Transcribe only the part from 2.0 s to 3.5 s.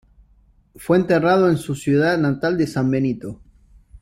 natal de San Benito.